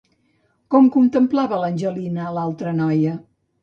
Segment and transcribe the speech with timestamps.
[0.75, 3.19] Com contemplava l'Angelina a l'altra noia?